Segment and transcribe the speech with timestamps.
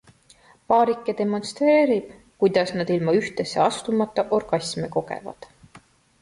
[0.71, 2.07] Paarike demonstreerib,
[2.45, 5.49] kuidas nad ilma ühtesse astumata orgasme kogevad.